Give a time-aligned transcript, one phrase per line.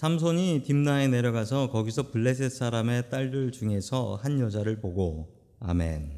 [0.00, 5.28] 삼손이 딥나에 내려가서 거기서 블레셋 사람의 딸들 중에서 한 여자를 보고
[5.58, 6.10] 아멘.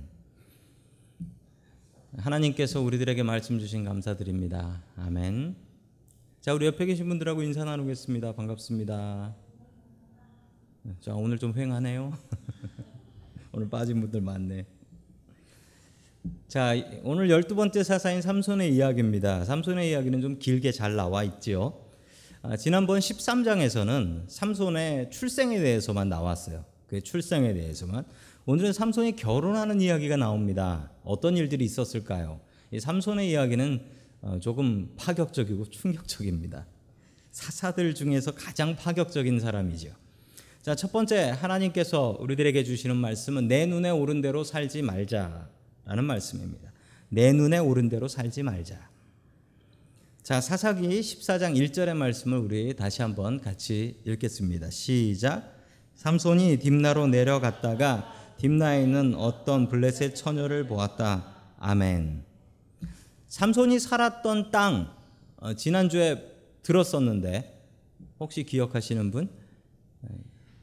[2.16, 4.84] 하나님께서 우리들에게 말씀 주신 감사드립니다.
[4.94, 5.56] 아멘.
[6.40, 8.36] 자, 우리 옆에 계신 분들하고 인사 나누겠습니다.
[8.36, 9.34] 반갑습니다.
[11.00, 12.16] 자, 오늘 좀 휑하네요.
[13.50, 14.64] 오늘 빠진 분들 많네.
[16.46, 19.44] 자, 오늘 열두 번째 사사인 삼손의 이야기입니다.
[19.44, 21.82] 삼손의 이야기는 좀 길게 잘 나와 있지요.
[22.44, 26.64] 아, 지난번 13장에서는 삼손의 출생에 대해서만 나왔어요.
[26.88, 28.04] 그 출생에 대해서만.
[28.46, 30.90] 오늘은 삼손이 결혼하는 이야기가 나옵니다.
[31.04, 32.40] 어떤 일들이 있었을까요?
[32.72, 33.84] 이 삼손의 이야기는
[34.22, 36.66] 어, 조금 파격적이고 충격적입니다.
[37.30, 39.90] 사사들 중에서 가장 파격적인 사람이죠.
[40.62, 46.72] 자, 첫 번째 하나님께서 우리들에게 주시는 말씀은 내 눈에 오른 대로 살지 말자라는 말씀입니다.
[47.08, 48.91] 내 눈에 오른 대로 살지 말자.
[50.22, 54.70] 자, 사사기 14장 1절의 말씀을 우리 다시 한번 같이 읽겠습니다.
[54.70, 55.52] 시작.
[55.96, 58.06] 삼손이 딥나로 내려갔다가
[58.38, 61.26] 딥나에 있는 어떤 블레셋 처녀를 보았다.
[61.58, 62.22] 아멘.
[63.26, 64.94] 삼손이 살았던 땅
[65.38, 66.22] 어, 지난주에
[66.62, 67.60] 들었었는데
[68.20, 69.28] 혹시 기억하시는 분?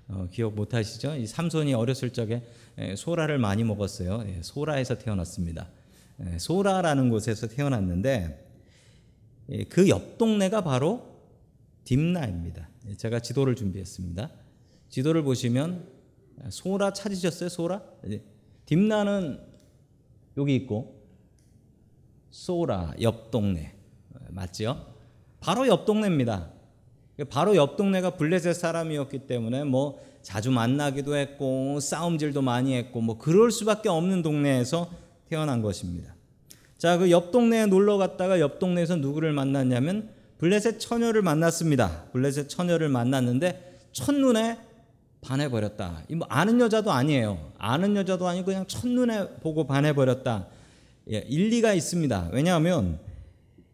[0.08, 1.18] 어, 기억 못 하시죠?
[1.18, 4.24] 이 삼손이 어렸을 적에 에, 소라를 많이 먹었어요.
[4.26, 5.68] 예, 소라에서 태어났습니다.
[6.22, 8.49] 에, 소라라는 곳에서 태어났는데 예,
[9.70, 11.06] 그 옆 동네가 바로
[11.84, 12.70] 딥나입니다.
[12.88, 14.30] 예, 제가 지도를 준비했습니다.
[14.90, 15.88] 지도를 보시면
[16.50, 17.50] 소라 찾으셨어요?
[17.50, 17.82] 소라?
[18.66, 19.40] 딥나는
[20.38, 21.04] 여기 있고
[22.30, 23.76] 소라 옆 동네
[24.30, 24.86] 맞지요?
[25.40, 26.52] 바로 옆 동네입니다.
[27.30, 33.52] 바로 옆 동네가 블레셋 사람이었기 때문에 뭐 자주 만나기도 했고 싸움질도 많이 했고 뭐 그럴
[33.52, 34.90] 수밖에 없는 동네에서
[35.28, 36.16] 태어난 것입니다.
[36.80, 42.06] 자, 그 옆 동네에 놀러 갔다가 옆 동네에서 누구를 만났냐면 블레셋 처녀를 만났습니다.
[42.14, 44.58] 블레셋 처녀를 만났는데 첫눈에
[45.20, 46.06] 반해 버렸다.
[46.12, 47.52] 뭐 아는 여자도 아니에요.
[47.58, 50.48] 아는 여자도 아니고 그냥 첫눈에 보고 반해 버렸다.
[51.12, 52.30] 예, 일리가 있습니다.
[52.32, 53.00] 왜냐하면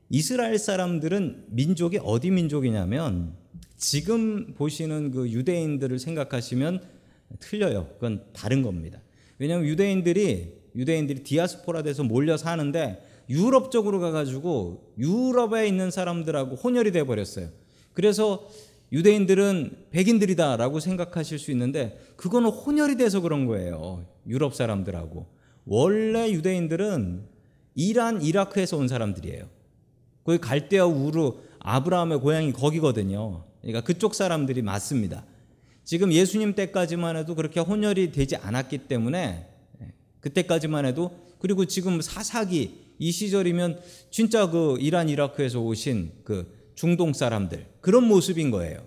[0.10, 3.34] 이스라엘 사람들은 민족이 어디 민족이냐면
[3.78, 6.82] 지금 보시는 그 유대인들을 생각하시면
[7.40, 7.88] 틀려요.
[7.96, 9.00] 그건 다른 겁니다.
[9.38, 17.04] 왜냐하면 유대인들이 유대인들이 디아스포라 돼서 몰려 사는데 유럽 쪽으로 가가지고 유럽에 있는 사람들하고 혼혈이 돼
[17.04, 17.50] 버렸어요.
[17.94, 18.48] 그래서
[18.92, 24.06] 유대인들은 백인들이다라고 생각하실 수 있는데 그거는 혼혈이 돼서 그런 거예요.
[24.28, 25.26] 유럽 사람들하고.
[25.66, 27.24] 원래 유대인들은
[27.76, 29.48] 이란, 이라크에서 온 사람들이에요.
[30.24, 33.44] 거기 갈대아 우르 아브라함의 고향이 거기거든요.
[33.62, 35.26] 그러니까 그쪽 사람들이 맞습니다.
[35.84, 39.55] 지금 예수님 때까지만 해도 그렇게 혼혈이 되지 않았기 때문에 예,
[40.26, 47.68] 그때까지만 해도 그리고 지금 사사기 이 시절이면 진짜 그 이란 이라크에서 오신 그 중동 사람들
[47.80, 48.80] 그런 모습인 거예요.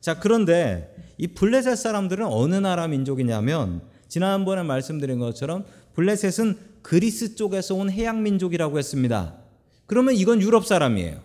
[0.00, 5.64] 자, 그런데 이 블레셋 사람들은 어느 나라 민족이냐면 지난번에 말씀드린 것처럼
[5.94, 9.36] 블레셋은 그리스 쪽에서 온 해양 민족이라고 했습니다.
[9.86, 11.22] 그러면 이건 유럽 사람이에요.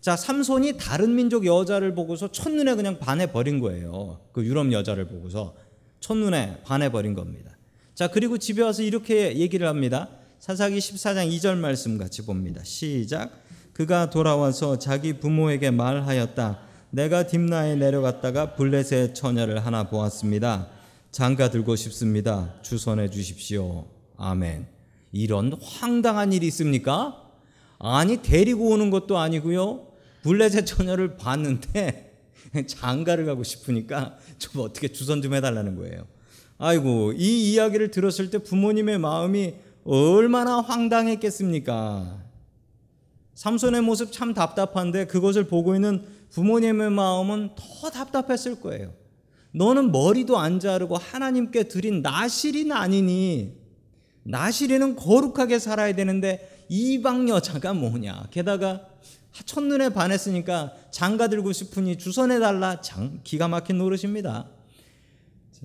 [0.00, 4.20] 자, 삼손이 다른 민족 여자를 보고서 첫눈에 그냥 반해 버린 거예요.
[4.32, 5.54] 그 유럽 여자를 보고서
[6.02, 7.56] 첫눈에 반해 버린 겁니다.
[7.94, 10.08] 자, 그리고 집에 와서 이렇게 얘기를 합니다.
[10.38, 12.62] 사사기 14장 2절 말씀 같이 봅니다.
[12.64, 13.30] 시작.
[13.72, 16.58] 그가 돌아와서 자기 부모에게 말하였다.
[16.90, 20.68] 내가 딥나에 내려갔다가 블레셋 처녀를 하나 보았습니다.
[21.10, 22.54] 장가 들고 싶습니다.
[22.62, 23.86] 주선해 주십시오.
[24.18, 24.66] 아멘.
[25.12, 27.30] 이런 황당한 일이 있습니까?
[27.78, 29.86] 아니 데리고 오는 것도 아니고요.
[30.22, 32.11] 블레셋 처녀를 봤는데
[32.66, 36.06] 장가를 가고 싶으니까 좀 어떻게 주선 좀 해달라는 거예요.
[36.58, 39.54] 아이고 이 이야기를 들었을 때 부모님의 마음이
[39.84, 42.22] 얼마나 황당했겠습니까?
[43.34, 48.92] 삼손의 모습 참 답답한데 그것을 보고 있는 부모님의 마음은 더 답답했을 거예요.
[49.52, 53.54] 너는 머리도 안 자르고 하나님께 드린 나실이 아니니
[54.22, 58.28] 나실이는 거룩하게 살아야 되는데 이방 여자가 뭐냐?
[58.30, 58.86] 게다가
[59.44, 62.80] 첫눈에 반했으니까 장가 들고 싶으니 주선해 달라.
[62.80, 64.46] 장 기가 막힌 노릇입니다.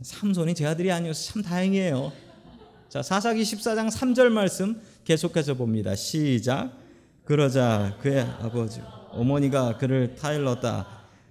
[0.02, 2.12] 삼손이 제 아들이 아니어서 참 다행이에요.
[2.88, 5.96] 자, 사사기 14장 3절 말씀 계속해서 봅니다.
[5.96, 6.72] 시작.
[7.26, 8.82] 그러자 그의 아버지
[9.12, 10.88] 어머니가 그를 타일렀다.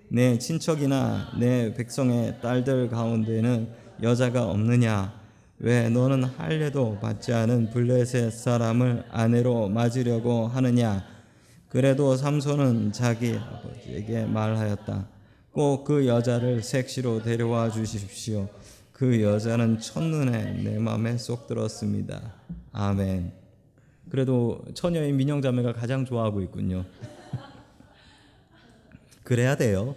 [0.08, 3.68] 내 친척이나 내 백성의 딸들 가운데는
[4.02, 5.14] 여자가 없느냐?
[5.58, 11.15] 왜 너는 할례도 받지 않은 블레셋 사람을 아내로 맞으려고 하느냐?
[11.68, 15.08] 그래도 삼손은 자기 아버지에게 말하였다.
[15.52, 18.48] 꼭 그 여자를 색시로 데려와 주십시오.
[18.92, 22.34] 그 여자는 첫눈에 내 마음에 쏙 들었습니다.
[22.72, 23.32] 아멘.
[24.10, 26.84] 그래도 처녀인 민영 자매가 가장 좋아하고 있군요.
[29.24, 29.96] 그래야 돼요.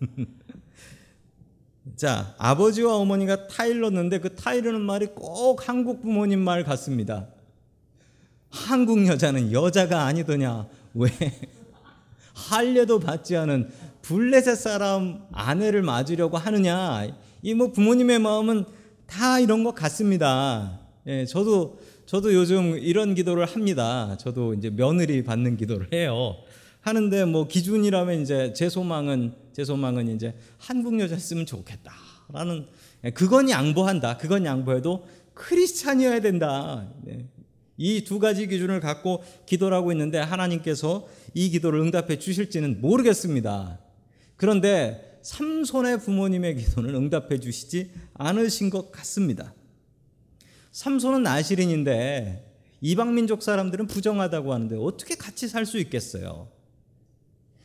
[1.96, 7.26] 자, 아버지와 어머니가 타일렀는데 그 타이르는 말이 꼭 한국 부모님 말 같습니다.
[8.48, 10.66] 한국 여자는 여자가 아니더냐?
[10.94, 11.10] 왜?
[12.34, 13.70] 할례도 받지 않은
[14.02, 17.06] 블레셋 사람 아내를 맞으려고 하느냐?
[17.42, 18.64] 이 뭐 부모님의 마음은
[19.06, 20.80] 다 이런 것 같습니다.
[21.06, 24.16] 예, 저도 저도 요즘 이런 기도를 합니다.
[24.18, 26.36] 저도 이제 며느리 받는 기도를 해요.
[26.80, 32.66] 하는데 뭐 기준이라면 이제 제 소망은 제 소망은 이제 한국 여자였으면 좋겠다라는
[33.04, 34.16] 예, 그건 양보한다.
[34.16, 36.88] 그건 양보해도 크리스찬이어야 된다.
[37.02, 37.26] 네.
[37.76, 43.80] 이 두 가지 기준을 갖고 기도를 하고 있는데 하나님께서 이 기도를 응답해 주실지는 모르겠습니다.
[44.36, 49.54] 그런데 삼손의 부모님의 기도는 응답해 주시지 않으신 것 같습니다.
[50.72, 56.48] 삼손은 나시린인데 이방 민족 사람들은 부정하다고 하는데 어떻게 같이 살 수 있겠어요?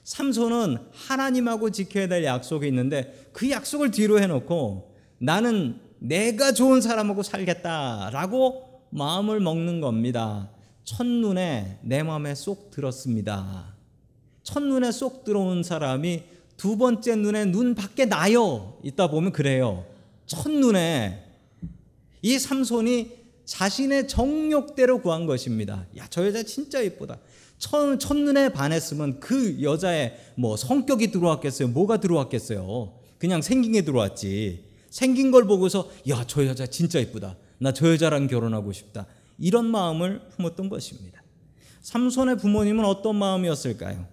[0.06, 8.69] 삼손은 하나님하고 지켜야 될 약속이 있는데 그 약속을 뒤로 해놓고 나는 내가 좋은 사람하고 살겠다라고
[8.90, 10.50] 마음을 먹는 겁니다.
[10.84, 13.76] 첫눈에 내 마음에 쏙 들었습니다.
[14.44, 16.24] 첫눈에 쏙 들어온 사람이
[16.58, 18.80] 두 번째 눈에 눈 밖에 나요.
[18.84, 19.86] 있다 보면 그래요.
[20.26, 21.24] 첫눈에
[22.22, 25.86] 이 삼손이 자신의 정욕대로 구한 것입니다.
[25.98, 27.20] 야, 저 여자 진짜 예쁘다.
[27.58, 31.70] 첫, 첫눈에 반했으면 그 여자의 뭐 성격이 들어왔겠어요?
[31.70, 32.94] 뭐가 들어왔겠어요?
[33.18, 34.66] 그냥 생긴 게 들어왔지.
[34.90, 37.36] 생긴 걸 보고서 야, 저 여자 진짜 예쁘다.
[37.60, 39.06] 나 저 여자랑 결혼하고 싶다.
[39.38, 41.22] 이런 마음을 품었던 것입니다.
[41.82, 44.06] 삼손의 부모님은 어떤 마음이었을까요?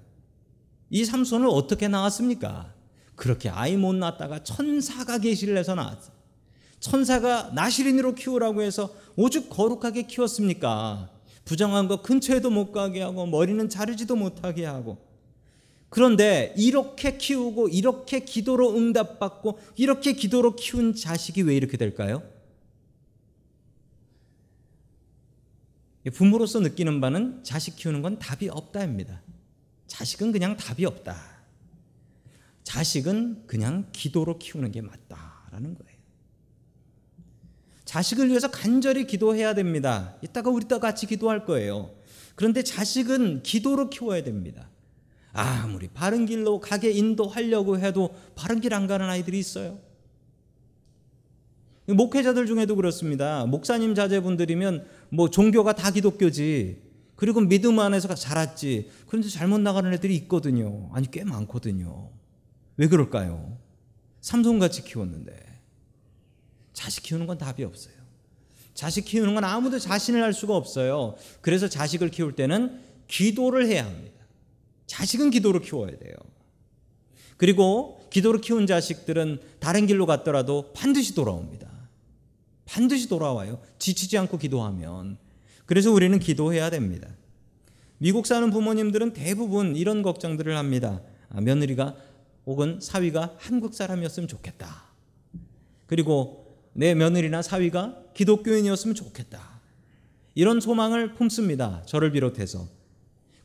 [0.90, 2.72] 이 삼손을 어떻게 낳았습니까?
[3.16, 6.14] 그렇게 아이 못 낳다가 천사가 계시를 해서 낳았어요.
[6.78, 11.10] 천사가 나시린으로 키우라고 해서 오죽 거룩하게 키웠습니까?
[11.44, 14.98] 부정한 거 근처에도 못 가게 하고 머리는 자르지도 못하게 하고
[15.88, 22.22] 그런데 이렇게 키우고 이렇게 기도로 응답받고 이렇게 기도로 키운 자식이 왜 이렇게 될까요?
[26.11, 29.23] 부모로서 느끼는 바는 자식 키우는 건 답이 없다입니다.
[29.87, 31.17] 자식은 그냥 답이 없다.
[32.64, 35.97] 자식은 그냥 기도로 키우는 게 맞다라는 거예요.
[37.85, 40.17] 자식을 위해서 간절히 기도해야 됩니다.
[40.20, 41.94] 이따가 우리 또 같이 기도할 거예요.
[42.35, 44.69] 그런데 자식은 기도로 키워야 됩니다.
[45.32, 49.79] 아무리 바른 길로 가게 인도하려고 해도 바른 길 안 가는 아이들이 있어요.
[51.86, 53.46] 목회자들 중에도 그렇습니다.
[53.46, 56.82] 목사님 자제분들이면 뭐 종교가 다 기독교지.
[57.14, 58.90] 그리고 믿음 안에서 자랐지.
[59.06, 60.90] 그런데 잘못 나가는 애들이 있거든요.
[60.92, 62.10] 아니 꽤 많거든요.
[62.76, 63.58] 왜 그럴까요?
[64.20, 65.34] 삼손같이 키웠는데.
[66.72, 67.94] 자식 키우는 건 답이 없어요.
[68.74, 71.16] 자식 키우는 건 아무도 자신을 할 수가 없어요.
[71.40, 72.78] 그래서 자식을 키울 때는
[73.08, 74.20] 기도를 해야 합니다.
[74.86, 76.14] 자식은 기도로 키워야 돼요.
[77.38, 81.65] 그리고 기도로 키운 자식들은 다른 길로 갔더라도 반드시 돌아옵니다.
[82.66, 83.60] 반드시 돌아와요.
[83.78, 85.16] 지치지 않고 기도하면.
[85.64, 87.08] 그래서 우리는 기도해야 됩니다.
[87.98, 91.00] 미국 사는 부모님들은 대부분 이런 걱정들을 합니다.
[91.30, 91.96] 아, 며느리가
[92.44, 94.84] 혹은 사위가 한국 사람이었으면 좋겠다.
[95.86, 99.60] 그리고 내 며느리나 사위가 기독교인이었으면 좋겠다.
[100.34, 101.82] 이런 소망을 품습니다.
[101.86, 102.69] 저를 비롯해서.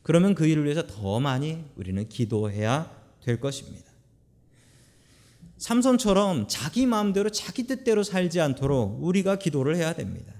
[0.02, 2.90] 그러면 그 일을 위해서 더 많이 우리는 기도해야
[3.22, 3.91] 될 것입니다.
[5.62, 10.32] 삼손처럼 자기 마음대로 자기 뜻대로 살지 않도록 우리가 기도를 해야 됩니다.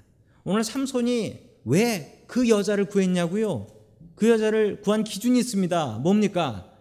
[0.45, 3.67] 오늘 삼손이 왜 그 여자를 구했냐고요?
[4.15, 5.99] 그 여자를 구한 기준이 있습니다.
[5.99, 6.73] 뭡니까?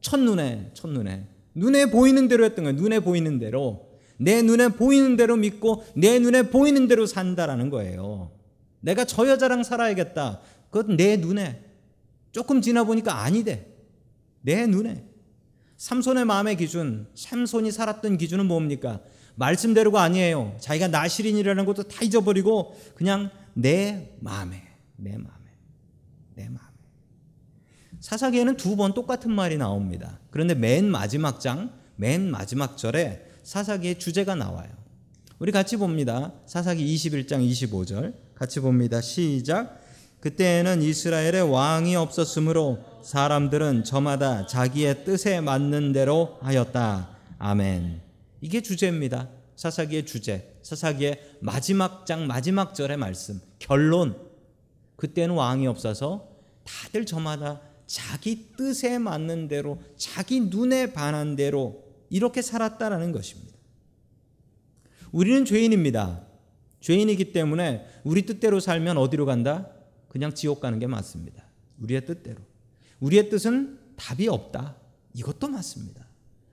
[0.00, 1.26] 첫눈에, 첫눈에.
[1.56, 2.80] 눈에 보이는 대로 했던 거예요.
[2.80, 3.90] 눈에 보이는 대로.
[4.18, 8.30] 내 눈에 보이는 대로 믿고 내 눈에 보이는 대로 산다라는 거예요.
[8.78, 10.40] 내가 저 여자랑 살아야겠다.
[10.70, 11.60] 그것 내 눈에.
[12.30, 13.66] 조금 지나 보니까 아니대.
[14.42, 15.04] 내 눈에.
[15.82, 19.00] 삼손의 마음의 기준, 삼손이 살았던 기준은 뭡니까?
[19.34, 20.56] 말씀대로가 아니에요.
[20.60, 24.62] 자기가 나시린이라는 것도 다 잊어버리고 그냥 내 마음에,
[24.94, 25.50] 내 마음에,
[26.36, 26.60] 내 마음에.
[27.98, 30.20] 사사기에는 두 번 똑같은 말이 나옵니다.
[30.30, 34.70] 그런데 맨 마지막 장, 맨 마지막 절에 사사기의 주제가 나와요.
[35.40, 36.32] 우리 같이 봅니다.
[36.46, 39.00] 사사기 21장 25절 같이 봅니다.
[39.00, 39.81] 시작.
[40.22, 47.10] 그때에는 이스라엘에 왕이 없었으므로 사람들은 저마다 자기의 뜻에 맞는 대로 하였다.
[47.38, 48.00] 아멘.
[48.40, 49.28] 이게 주제입니다.
[49.56, 50.56] 사사기의 주제.
[50.62, 53.40] 사사기의 마지막 장 마지막 절의 말씀.
[53.58, 54.16] 결론.
[54.94, 56.28] 그때는 왕이 없어서
[56.62, 63.56] 다들 저마다 자기 뜻에 맞는 대로 자기 눈에 반한 대로 이렇게 살았다라는 것입니다.
[65.10, 66.22] 우리는 죄인입니다.
[66.80, 69.81] 죄인이기 때문에 우리 뜻대로 살면 어디로 간다?
[70.12, 71.42] 그냥 지옥 가는 게 맞습니다.
[71.80, 72.36] 우리의 뜻대로.
[73.00, 74.76] 우리의 뜻은 답이 없다.
[75.14, 76.06] 이것도 맞습니다.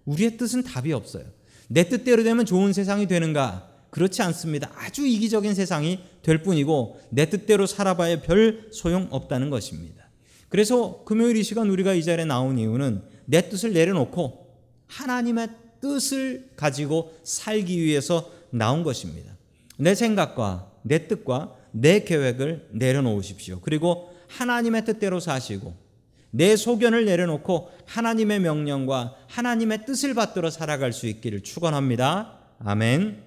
[0.05, 1.25] 우리의 뜻은 답이 없어요.
[1.67, 3.69] 내 뜻대로 되면 좋은 세상이 되는가?
[3.89, 4.71] 그렇지 않습니다.
[4.75, 10.07] 아주 이기적인 세상이 될 뿐이고 내 뜻대로 살아봐야 별 소용 없다는 것입니다.
[10.47, 14.55] 그래서 금요일 이 시간 우리가 이 자리에 나온 이유는 내 뜻을 내려놓고
[14.87, 15.49] 하나님의
[15.81, 19.35] 뜻을 가지고 살기 위해서 나온 것입니다.
[19.75, 23.59] 내 생각과 내 뜻과 내 계획을 내려놓으십시오.
[23.61, 25.75] 그리고 하나님의 뜻대로 사시고
[26.31, 32.39] 내 소견을 내려놓고 하나님의 명령과 하나님의 뜻을 받들어 살아갈 수 있기를 축원합니다.
[32.59, 33.23] 아멘.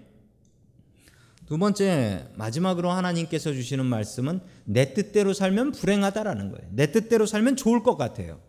[1.46, 6.68] 두 번째 마지막으로 하나님께서 주시는 말씀은 내 뜻대로 살면 불행하다라는 거예요.
[6.70, 8.40] 내 뜻대로 살면 좋을 것 같아요.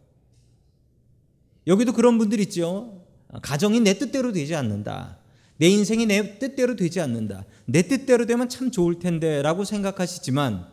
[1.66, 3.06] 여기도 그런 분들 있죠.
[3.42, 5.18] 가정이 내 뜻대로 되지 않는다.
[5.58, 7.46] 내 인생이 내 뜻대로 되지 않는다.
[7.66, 10.68] 내 뜻대로 되면 참 좋을 텐데라고 생각하시지만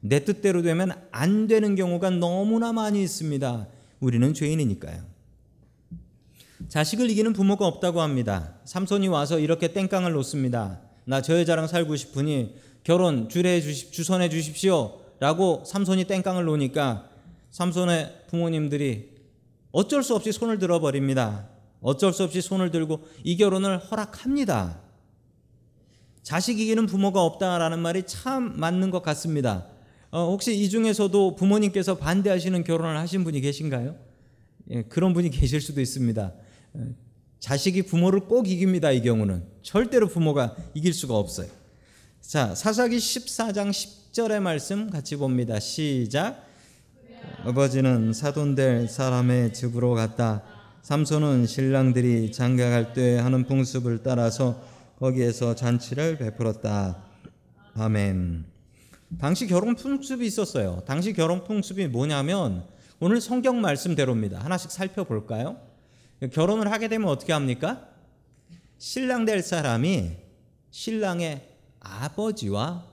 [0.00, 3.68] 내 뜻대로 되면 안 되는 경우가 너무나 많이 있습니다.
[4.00, 5.04] 우리는 죄인이니까요.
[6.68, 8.54] 자식을 이기는 부모가 없다고 합니다.
[8.64, 10.80] 삼손이 와서 이렇게 땡깡을 놓습니다.
[11.04, 17.08] 나 저 여자랑 살고 싶으니 결혼 주례해 주십 주선해 주십시오라고 삼손이 땡깡을 놓으니까
[17.50, 19.10] 삼손의 부모님들이
[19.72, 21.48] 어쩔 수 없이 손을 들어 버립니다.
[21.82, 24.80] 어쩔 수 없이 손을 들고 이 결혼을 허락합니다.
[26.22, 29.66] 자식 이기는 부모가 없다라는 말이 참 맞는 것 같습니다.
[30.10, 33.96] 어, 혹시 이 중에서도 부모님께서 반대하시는 결혼을 하신 분이 계신가요?
[34.70, 36.32] 예, 그런 분이 계실 수도 있습니다.
[36.74, 36.86] 어,
[37.40, 38.92] 자식이 부모를 꼭 이깁니다.
[38.92, 41.48] 이 경우는 절대로 부모가 이길 수가 없어요.
[42.20, 45.58] 자, 사사기 14장 10절의 말씀 같이 봅니다.
[45.58, 46.46] 시작.
[47.44, 50.42] 아버지는 사돈될 사람의 집으로 갔다.
[50.82, 54.60] 삼손은 신랑들이 장가갈 때 하는 풍습을 따라서
[54.98, 57.04] 거기에서 잔치를 베풀었다.
[57.74, 58.44] 아멘.
[59.20, 60.82] 당시 결혼 풍습이 있었어요.
[60.84, 62.66] 당시 결혼 풍습이 뭐냐면
[62.98, 64.40] 오늘 성경 말씀대로입니다.
[64.40, 65.56] 하나씩 살펴볼까요?
[66.32, 67.88] 결혼을 하게 되면 어떻게 합니까?
[68.78, 70.16] 신랑 될 사람이
[70.72, 71.48] 신랑의
[71.78, 72.86] 아버지와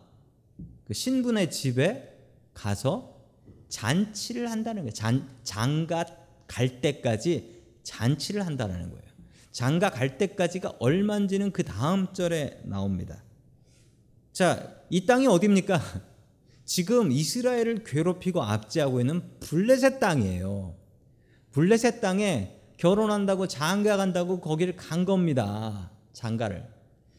[0.86, 2.15] 그 신분의 집에
[2.53, 3.15] 가서
[3.69, 4.93] 잔치를 한다는 거예요.
[4.93, 6.05] 잔, 장가
[6.46, 7.59] 갈 때까지
[7.89, 9.03] 잔치를 한다는 거예요.
[9.51, 13.24] 장가 갈 때까지가 얼마인지는 그 다음 절에 나옵니다.
[14.31, 15.81] 자, 이 땅이 어디입니까?
[16.65, 20.75] 지금 이스라엘을 괴롭히고 압제하고 있는 블레셋 땅이에요.
[21.51, 25.91] 블레셋 땅에 결혼한다고 장가 간다고 거기를 간 겁니다.
[26.13, 26.63] 장가를.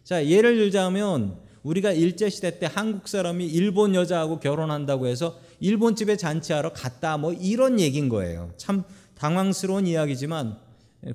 [0.04, 6.16] 자, 예를 들자면 우리가 일제 시대 때 한국 사람이 일본 여자하고 결혼한다고 해서 일본 집에
[6.16, 8.52] 잔치하러 갔다 뭐 이런 얘기인 거예요.
[8.56, 8.84] 참
[9.20, 10.56] 당황스러운 이야기지만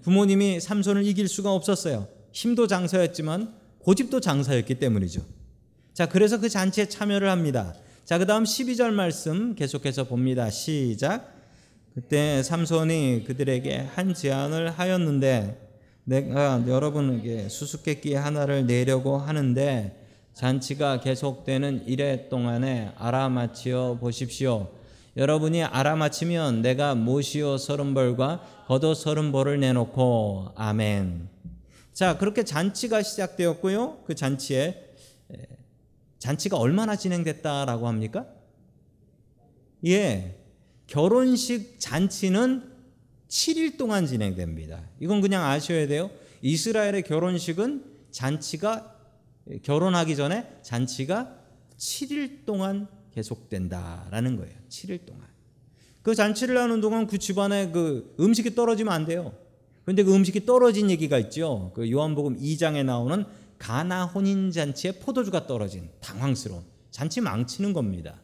[0.04, 2.08] 부모님이 삼손을 이길 수가 없었어요.
[2.32, 5.22] 힘도 장사였지만 고집도 장사였기 때문이죠.
[5.94, 7.74] 자, 그래서 그 잔치에 참여를 합니다.
[8.04, 10.52] 자, 그 다음 12절 말씀 계속해서 봅니다.
[10.52, 11.34] 시작.
[11.96, 15.62] 그때 삼손이 그들에게 한 제안을 하였는데
[16.04, 24.70] 내가 여러분에게 수수께끼 하나를 내려고 하는데 잔치가 계속되는 이래 동안에 알아맞히어 보십시오.
[25.18, 31.30] 여러분이 알아맞히면 내가 모시오 서른 벌과 겉옷 서른 벌을 내놓고 아멘.
[31.94, 34.04] 자 그렇게 잔치가 시작되었고요.
[34.06, 34.94] 그 잔치에
[36.20, 38.26] 잔치가 얼마나 진행됐다라고 합니까?
[39.86, 40.38] 예,
[40.88, 42.74] 결혼식 잔치는
[43.28, 44.84] 7일 동안 진행됩니다.
[45.00, 46.10] 이건 그냥 아셔야 돼요.
[46.42, 48.96] 이스라엘의 결혼식은 잔치가
[49.64, 51.38] 결혼하기 전에 잔치가
[51.78, 54.54] 7일 동안 계속된다라는 거예요.
[54.70, 55.26] 7일 동안.
[56.02, 59.34] 그 잔치를 하는 동안 그 집안에 그 음식이 떨어지면 안 돼요.
[59.84, 61.72] 그런데 그 음식이 떨어진 얘기가 있죠.
[61.74, 63.26] 그 요한복음 2장에 나오는
[63.58, 68.20] 가나 혼인 잔치에 포도주가 떨어진 당황스러운 잔치 망치는 겁니다.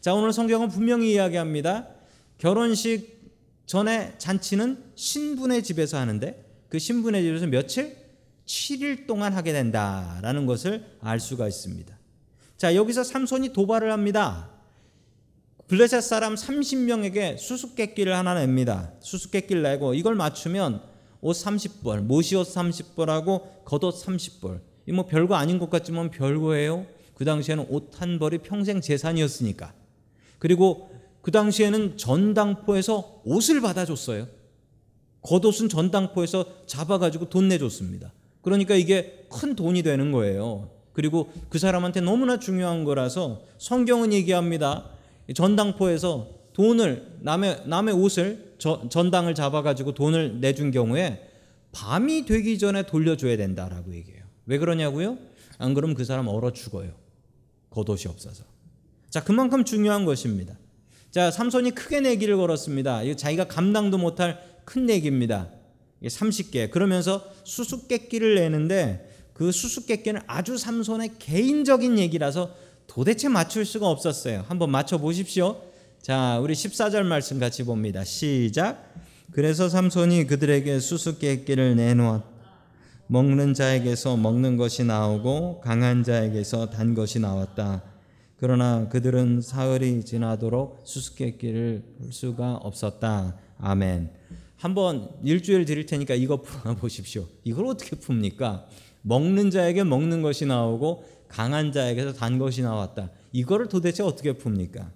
[0.00, 1.88] 자, 오늘 성경은 분명히 이야기합니다.
[2.38, 3.20] 결혼식
[3.66, 7.96] 전에 잔치는 신분의 집에서 하는데 그 신분의 집에서 며칠?
[8.46, 11.99] 7일 동안 하게 된다라는 것을 알 수가 있습니다.
[12.60, 14.50] 자, 여기서 삼손이 도발을 합니다.
[15.68, 18.92] 블레셋 사람 30명에게 수수께끼를 하나 냅니다.
[19.00, 20.82] 수수께끼를 내고 이걸 맞추면
[21.22, 24.60] 옷 30벌, 모시옷 30벌하고 겉옷 30벌.
[24.86, 26.84] 이 뭐 별거 아닌 것 같지만 별거예요.
[27.14, 29.72] 그 당시에는 옷 한 벌이 평생 재산이었으니까.
[30.38, 30.90] 그리고
[31.22, 34.28] 그 당시에는 전당포에서 옷을 받아줬어요.
[35.22, 38.12] 겉옷은 전당포에서 잡아가지고 돈 내줬습니다.
[38.42, 40.78] 그러니까 이게 큰 돈이 되는 거예요.
[40.92, 44.90] 그리고 그 사람한테 너무나 중요한 거라서 성경은 얘기합니다.
[45.34, 51.26] 전당포에서 돈을 남의 남의 옷을 저, 전당을 잡아가지고 돈을 내준 경우에
[51.72, 54.24] 밤이 되기 전에 돌려줘야 된다라고 얘기해요.
[54.46, 55.18] 왜 그러냐고요?
[55.58, 56.92] 안 그러면 그 사람 얼어 죽어요.
[57.70, 58.44] 겉옷이 없어서.
[59.08, 60.58] 자, 그만큼 중요한 것입니다.
[61.10, 63.14] 자, 삼손이 크게 내기를 걸었습니다.
[63.16, 65.48] 자기가 감당도 못할 큰 얘기입니다.
[66.00, 66.70] 이게 30개.
[66.70, 69.09] 그러면서 수수께끼를 내는데
[69.40, 72.50] 그 수수께끼는 아주 삼손의 개인적인 얘기라서
[72.86, 74.44] 도대체 맞출 수가 없었어요.
[74.48, 75.62] 한번 맞춰 보십시오.
[76.02, 78.04] 자, 우리 14절 말씀 같이 봅니다.
[78.04, 78.92] 시작.
[79.32, 82.26] 그래서 삼손이 그들에게 수수께끼를 내놓았다.
[83.06, 87.82] 먹는 자에게서 먹는 것이 나오고 강한 자에게서 단 것이 나왔다.
[88.36, 93.38] 그러나 그들은 사흘이 지나도록 수수께끼를 풀 수가 없었다.
[93.56, 94.10] 아멘.
[94.58, 97.26] 한번 일주일 드릴 테니까 이거 풀어 보십시오.
[97.44, 98.66] 이걸 어떻게 풉니까?
[99.02, 103.10] 먹는 자에게 먹는 것이 나오고 강한 자에게서 단 것이 나왔다.
[103.32, 104.90] 이거를 도대체 어떻게 풉니까?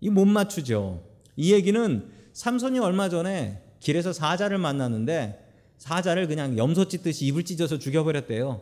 [0.00, 1.02] 이 못 맞추죠.
[1.36, 5.40] 이 얘기는 삼손이 얼마 전에 길에서 사자를 만났는데
[5.78, 8.60] 사자를 그냥 염소 찢듯이 입을 찢어서 죽여버렸대요.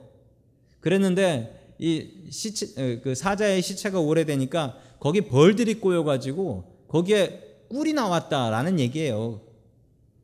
[0.80, 9.40] 그랬는데 이 시체 그 사자의 시체가 오래되니까 거기 벌들이 꼬여가지고 거기에 꿀이 나왔다라는 얘기예요.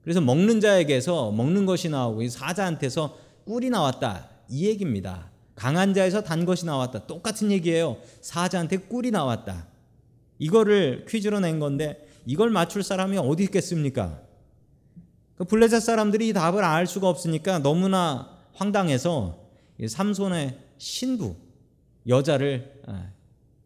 [0.03, 5.31] 그래서 먹는 자에게서 먹는 것이 나오고 이 사자한테서 꿀이 나왔다 이 얘기입니다.
[5.55, 7.99] 강한 자에서 단 것이 나왔다 똑같은 얘기예요.
[8.21, 9.67] 사자한테 꿀이 나왔다.
[10.39, 14.21] 이거를 퀴즈로 낸 건데 이걸 맞출 사람이 어디 있겠습니까?
[15.37, 19.49] 그 블레셋 사람들이 이 답을 알 수가 없으니까 너무나 황당해서
[19.87, 21.37] 삼손의 신부
[22.07, 22.83] 여자를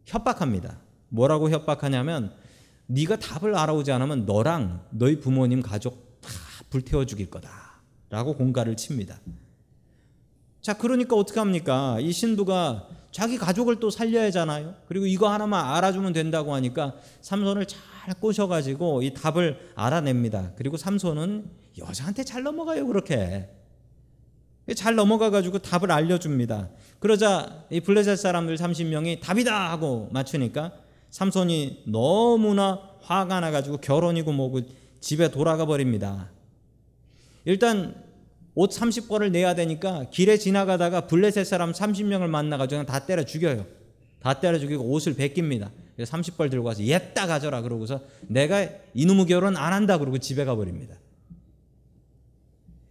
[0.05, 0.79] 협박합니다.
[1.09, 2.33] 뭐라고 협박하냐면
[2.87, 6.29] 네가 답을 알아오지 않으면 너랑 너희 부모님 가족 다
[6.69, 9.19] 불태워 죽일 거다라고 공갈을 칩니다.
[10.63, 11.97] 자, 그러니까 어떻게 합니까?
[11.99, 14.75] 이 신부가 자기 가족을 또 살려야 하잖아요.
[14.87, 20.53] 그리고 이거 하나만 알아주면 된다고 하니까 삼손을 잘 꼬셔가지고 이 답을 알아냅니다.
[20.55, 23.49] 그리고 삼손은 여자한테 잘 넘어가요, 그렇게.
[24.73, 26.69] 잘 넘어가가지고 답을 알려줍니다.
[26.99, 30.71] 그러자 이 블레셋 사람들 30명이 답이다 하고 맞추니까
[31.09, 34.61] 삼손이 너무나 화가 나가지고 결혼이고 뭐고
[35.01, 36.31] 집에 돌아가 버립니다.
[37.43, 38.02] 일단
[38.55, 43.65] 옷 30벌을 내야 되니까 길에 지나가다가 블레셋 사람 30명을 만나가지고 다 때려 죽여요.
[44.21, 45.71] 다 때려 죽이고 옷을 벗깁니다.
[45.97, 50.95] 30벌 들고 와서 옛다 가져라 그러고서 내가 이놈의 결혼 안 한다 그러고 집에 가버립니다.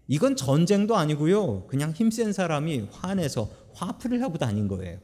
[0.08, 1.66] 이건 전쟁도 아니고요.
[1.68, 4.98] 그냥 힘센 사람이 화내서 화풀이를 하고 다닌 거예요.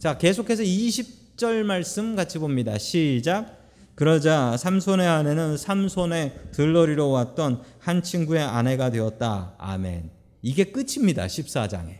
[0.00, 2.78] 자, 계속해서 20절 말씀 같이 봅니다.
[2.78, 3.63] 시작.
[3.94, 9.54] 그러자 삼손의 아내는 삼손의 들러리로 왔던 한 친구의 아내가 되었다.
[9.58, 10.10] 아멘.
[10.42, 11.26] 이게 끝입니다.
[11.26, 11.98] 14장에.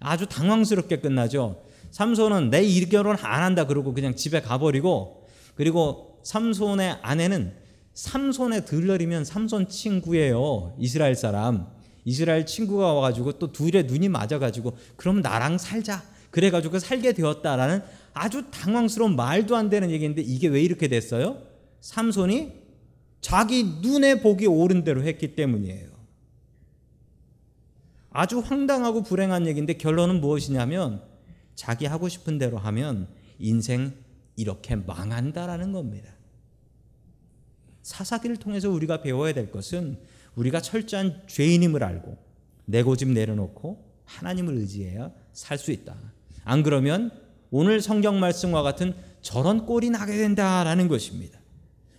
[0.00, 1.62] 아주 당황스럽게 끝나죠.
[1.90, 7.54] 삼손은 내이 결혼 안 한다 그러고 그냥 집에 가버리고 그리고 삼손의 아내는
[7.94, 10.74] 삼손의 들러리면 삼손 친구예요.
[10.78, 11.66] 이스라엘 사람.
[12.04, 16.02] 이스라엘 친구가 와가지고 또 둘의 눈이 맞아가지고 그럼 나랑 살자.
[16.30, 21.42] 그래가지고 살게 되었다라는 아주 당황스러운 말도 안 되는 얘기인데 이게 왜 이렇게 됐어요?
[21.80, 22.52] 삼손이
[23.20, 25.88] 자기 눈에 보기 옳은 대로 했기 때문이에요.
[28.10, 31.02] 아주 황당하고 불행한 얘기인데 결론은 무엇이냐면
[31.54, 33.94] 자기 하고 싶은 대로 하면 인생
[34.36, 36.12] 이렇게 망한다라는 겁니다.
[37.82, 39.98] 사사기를 통해서 우리가 배워야 될 것은
[40.34, 42.16] 우리가 철저한 죄인임을 알고
[42.64, 45.96] 내 고집 내려놓고 하나님을 의지해야 살 수 있다.
[46.44, 47.10] 안 그러면
[47.50, 51.38] 오늘 성경 말씀과 같은 저런 꼴이 나게 된다라는 것입니다.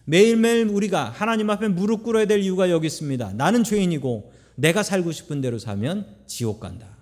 [0.05, 3.33] 매일매일 우리가 하나님 앞에 무릎 꿇어야 될 이유가 여기 있습니다.
[3.33, 6.97] 나는 죄인이고 내가 살고 싶은 대로 살면 지옥 간다.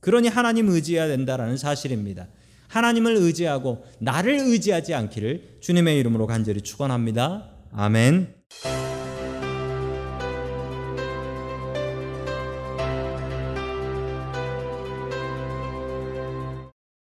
[0.00, 2.28] 그러니 하나님 의지해야 된다라는 사실입니다.
[2.68, 7.50] 하나님을 의지하고 나를 의지하지 않기를 주님의 이름으로 간절히 축원합니다.
[7.72, 8.34] 아멘.